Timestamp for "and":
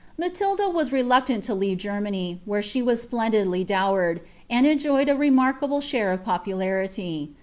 4.49-4.65